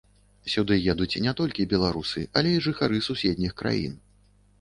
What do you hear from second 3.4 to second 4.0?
краін.